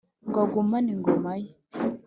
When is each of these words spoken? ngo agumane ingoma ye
ngo 0.27 0.37
agumane 0.45 0.89
ingoma 0.95 1.33
ye 1.43 1.51